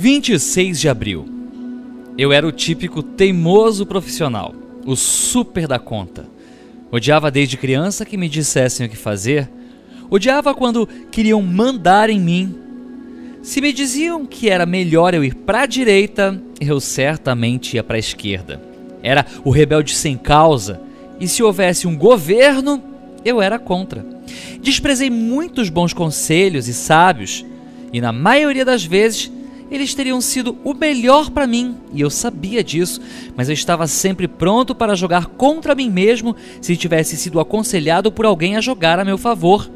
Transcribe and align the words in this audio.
26 0.00 0.80
de 0.80 0.88
abril. 0.88 1.28
Eu 2.16 2.32
era 2.32 2.46
o 2.46 2.50
típico 2.50 3.02
teimoso 3.02 3.84
profissional, 3.84 4.54
o 4.86 4.96
super 4.96 5.68
da 5.68 5.78
conta. 5.78 6.26
Odiava 6.90 7.30
desde 7.30 7.58
criança 7.58 8.06
que 8.06 8.16
me 8.16 8.26
dissessem 8.26 8.86
o 8.86 8.88
que 8.88 8.96
fazer. 8.96 9.50
Odiava 10.08 10.54
quando 10.54 10.88
queriam 11.10 11.42
mandar 11.42 12.08
em 12.08 12.18
mim. 12.18 12.56
Se 13.42 13.60
me 13.60 13.74
diziam 13.74 14.24
que 14.24 14.48
era 14.48 14.64
melhor 14.64 15.12
eu 15.12 15.22
ir 15.22 15.34
para 15.34 15.62
a 15.62 15.66
direita, 15.66 16.42
eu 16.58 16.80
certamente 16.80 17.76
ia 17.76 17.84
para 17.84 17.96
a 17.96 18.00
esquerda. 18.00 18.58
Era 19.02 19.26
o 19.44 19.50
rebelde 19.50 19.94
sem 19.94 20.16
causa, 20.16 20.80
e 21.20 21.28
se 21.28 21.42
houvesse 21.42 21.86
um 21.86 21.94
governo, 21.94 22.82
eu 23.22 23.42
era 23.42 23.58
contra. 23.58 24.02
Desprezei 24.62 25.10
muitos 25.10 25.68
bons 25.68 25.92
conselhos 25.92 26.68
e 26.68 26.72
sábios, 26.72 27.44
e 27.92 28.00
na 28.00 28.12
maioria 28.12 28.64
das 28.64 28.82
vezes 28.82 29.30
eles 29.70 29.94
teriam 29.94 30.20
sido 30.20 30.58
o 30.64 30.74
melhor 30.74 31.30
para 31.30 31.46
mim, 31.46 31.76
e 31.92 32.00
eu 32.00 32.10
sabia 32.10 32.64
disso, 32.64 33.00
mas 33.36 33.48
eu 33.48 33.54
estava 33.54 33.86
sempre 33.86 34.26
pronto 34.26 34.74
para 34.74 34.96
jogar 34.96 35.26
contra 35.26 35.74
mim 35.74 35.88
mesmo 35.88 36.34
se 36.60 36.76
tivesse 36.76 37.16
sido 37.16 37.38
aconselhado 37.38 38.10
por 38.10 38.26
alguém 38.26 38.56
a 38.56 38.60
jogar 38.60 38.98
a 38.98 39.04
meu 39.04 39.16
favor. 39.16 39.70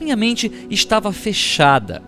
Minha 0.00 0.16
mente 0.16 0.50
estava 0.70 1.12
fechada. 1.12 2.02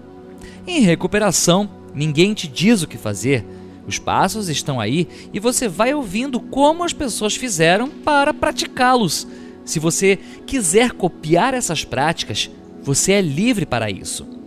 Em 0.67 0.81
recuperação, 0.81 1.69
ninguém 1.95 2.35
te 2.35 2.47
diz 2.47 2.83
o 2.83 2.89
que 2.89 2.99
fazer. 2.99 3.45
Os 3.87 3.99
passos 3.99 4.49
estão 4.49 4.79
aí 4.79 5.09
e 5.33 5.41
você 5.41 5.67
vai 5.67 5.95
ouvindo 5.95 6.39
como 6.39 6.85
as 6.85 6.93
pessoas 6.93 7.35
fizeram 7.35 7.89
para 7.89 8.33
praticá-los. 8.33 9.27
Se 9.65 9.79
você 9.79 10.19
quiser 10.47 10.93
copiar 10.93 11.55
essas 11.55 11.85
práticas, 11.85 12.51
você 12.83 13.13
é 13.13 13.21
livre 13.21 13.67
para 13.67 13.91
isso. 13.91 14.40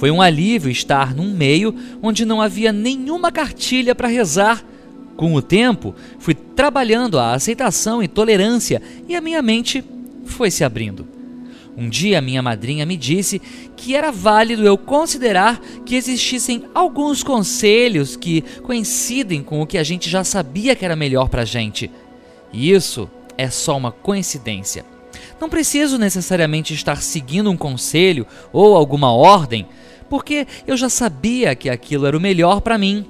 Foi 0.00 0.10
um 0.10 0.22
alívio 0.22 0.70
estar 0.70 1.14
num 1.14 1.30
meio 1.30 1.74
onde 2.02 2.24
não 2.24 2.40
havia 2.40 2.72
nenhuma 2.72 3.30
cartilha 3.30 3.94
para 3.94 4.08
rezar. 4.08 4.64
Com 5.14 5.34
o 5.34 5.42
tempo, 5.42 5.94
fui 6.18 6.32
trabalhando 6.32 7.18
a 7.18 7.34
aceitação 7.34 8.02
e 8.02 8.08
tolerância 8.08 8.80
e 9.06 9.14
a 9.14 9.20
minha 9.20 9.42
mente 9.42 9.84
foi 10.24 10.50
se 10.50 10.64
abrindo. 10.64 11.06
Um 11.76 11.86
dia 11.86 12.22
minha 12.22 12.40
madrinha 12.40 12.86
me 12.86 12.96
disse 12.96 13.42
que 13.76 13.94
era 13.94 14.10
válido 14.10 14.66
eu 14.66 14.78
considerar 14.78 15.60
que 15.84 15.96
existissem 15.96 16.64
alguns 16.74 17.22
conselhos 17.22 18.16
que 18.16 18.40
coincidem 18.62 19.42
com 19.42 19.60
o 19.60 19.66
que 19.66 19.76
a 19.76 19.82
gente 19.82 20.08
já 20.08 20.24
sabia 20.24 20.74
que 20.74 20.82
era 20.86 20.96
melhor 20.96 21.28
para 21.28 21.44
gente. 21.44 21.90
E 22.54 22.70
isso 22.72 23.06
é 23.36 23.50
só 23.50 23.76
uma 23.76 23.92
coincidência. 23.92 24.82
Não 25.40 25.48
preciso 25.48 25.98
necessariamente 25.98 26.74
estar 26.74 27.02
seguindo 27.02 27.50
um 27.50 27.56
conselho 27.56 28.26
ou 28.52 28.76
alguma 28.76 29.12
ordem 29.12 29.66
porque 30.10 30.46
eu 30.66 30.76
já 30.76 30.88
sabia 30.88 31.54
que 31.54 31.70
aquilo 31.70 32.04
era 32.04 32.16
o 32.16 32.20
melhor 32.20 32.60
para 32.60 32.76
mim. 32.76 33.06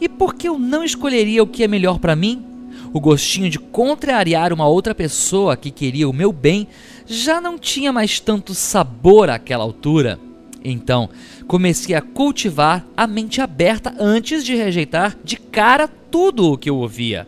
E 0.00 0.08
por 0.08 0.34
que 0.34 0.48
eu 0.48 0.56
não 0.56 0.84
escolheria 0.84 1.42
o 1.42 1.46
que 1.46 1.64
é 1.64 1.68
melhor 1.68 1.98
para 1.98 2.14
mim? 2.14 2.46
O 2.92 3.00
gostinho 3.00 3.50
de 3.50 3.58
contrariar 3.58 4.52
uma 4.52 4.68
outra 4.68 4.94
pessoa 4.94 5.56
que 5.56 5.72
queria 5.72 6.08
o 6.08 6.12
meu 6.12 6.32
bem 6.32 6.68
já 7.04 7.40
não 7.40 7.58
tinha 7.58 7.92
mais 7.92 8.20
tanto 8.20 8.54
sabor 8.54 9.28
àquela 9.28 9.64
altura. 9.64 10.18
Então, 10.64 11.10
comecei 11.48 11.94
a 11.94 12.00
cultivar 12.00 12.86
a 12.96 13.06
mente 13.06 13.40
aberta 13.40 13.94
antes 13.98 14.44
de 14.44 14.54
rejeitar 14.54 15.16
de 15.24 15.36
cara 15.36 15.88
tudo 15.88 16.52
o 16.52 16.56
que 16.56 16.70
eu 16.70 16.76
ouvia. 16.76 17.26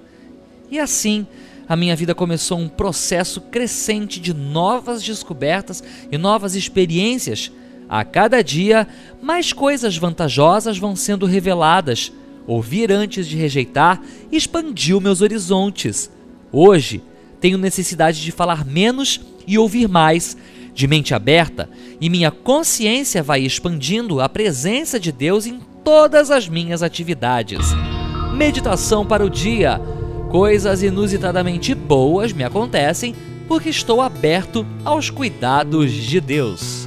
E 0.71 0.79
assim, 0.79 1.27
a 1.71 1.77
minha 1.77 1.95
vida 1.95 2.17
começou 2.17 2.59
um 2.59 2.69
processo 2.69 3.41
crescente 3.41 4.19
de 4.19 4.35
novas 4.35 5.05
descobertas 5.05 5.85
e 6.11 6.19
novas 6.19 6.57
experiências 6.57 7.53
a 7.89 8.05
cada 8.05 8.43
dia, 8.43 8.89
mais 9.23 9.53
coisas 9.53 9.97
vantajosas 9.97 10.79
vão 10.79 10.97
sendo 10.97 11.27
reveladas. 11.27 12.13
Ouvir 12.45 12.91
antes 12.91 13.25
de 13.29 13.37
rejeitar 13.37 14.03
expandiu 14.33 15.01
meus 15.01 15.21
horizontes. 15.21 16.11
Hoje, 16.51 17.05
tenho 17.41 17.57
necessidade 17.57 18.21
de 18.21 18.33
falar 18.33 18.65
menos 18.65 19.21
e 19.47 19.57
ouvir 19.57 19.89
mais, 19.89 20.37
de 20.75 20.89
mente 20.89 21.15
aberta, 21.15 21.71
e 22.01 22.11
minha 22.11 22.33
consciência 22.33 23.23
vai 23.23 23.43
expandindo 23.43 24.21
a 24.21 24.29
presença 24.29 24.99
de 24.99 25.13
Deus 25.13 25.47
em 25.47 25.61
todas 25.85 26.33
as 26.33 26.49
minhas 26.49 26.83
atividades. 26.83 27.61
Meditação 28.35 29.07
para 29.07 29.25
o 29.25 29.31
dia. 29.31 29.81
Coisas 30.31 30.81
inusitadamente 30.85 31.75
boas 31.75 32.33
me 32.33 32.45
acontecem 32.45 33.17
porque 33.49 33.69
estou 33.69 34.01
aberto 34.01 34.65
aos 34.85 35.11
cuidados 35.11 35.91
de 35.91 36.21
Deus. 36.21 36.80